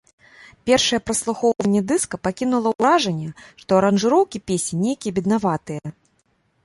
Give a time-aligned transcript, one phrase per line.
[0.69, 3.29] Першае праслухоўванне дыска пакінула ўражанне,
[3.65, 5.85] што аранжыроўкі песень нейкія беднаватыя.